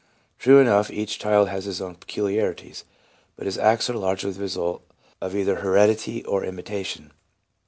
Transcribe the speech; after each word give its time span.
True 0.39 0.57
enough, 0.59 0.89
each 0.89 1.19
child 1.19 1.49
has 1.49 1.65
his 1.65 1.79
own 1.79 1.93
peculiarities, 1.93 2.85
but 3.35 3.45
his 3.45 3.59
acts 3.59 3.87
are 3.87 3.93
largely 3.93 4.31
the 4.31 4.39
result 4.41 4.81
of 5.21 5.35
either 5.35 5.57
heredity 5.57 6.25
or 6.25 6.43
imitation. 6.43 7.11